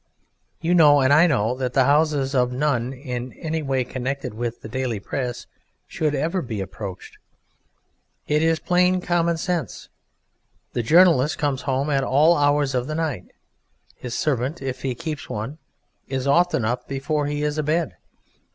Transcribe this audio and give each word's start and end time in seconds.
You 0.61 0.73
know 0.73 0.99
and 1.01 1.13
I 1.13 1.27
know 1.27 1.53
that 1.57 1.73
the 1.73 1.83
houses 1.83 2.33
of 2.33 2.51
none 2.51 2.91
in 2.91 3.33
any 3.33 3.61
way 3.61 3.83
connected 3.83 4.33
with 4.33 4.61
the 4.61 4.67
daily 4.67 4.99
Press 4.99 5.45
should 5.85 6.15
ever 6.15 6.41
be 6.41 6.59
approached. 6.59 7.19
It 8.27 8.41
is 8.41 8.57
plain 8.57 8.99
common 9.01 9.37
sense. 9.37 9.89
The 10.73 10.81
journalist 10.81 11.37
comes 11.37 11.61
home 11.69 11.91
at 11.91 12.03
all 12.03 12.35
hours 12.35 12.73
of 12.73 12.87
the 12.87 12.95
night. 12.95 13.25
His 13.95 14.15
servant 14.17 14.59
(if 14.59 14.81
he 14.81 14.95
keeps 14.95 15.29
one) 15.29 15.59
is 16.07 16.25
often 16.25 16.65
up 16.65 16.87
before 16.87 17.27
he 17.27 17.43
is 17.43 17.59
abed. 17.59 17.95